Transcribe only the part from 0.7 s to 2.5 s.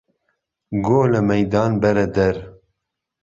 گۆ له مهیدان بەره دەر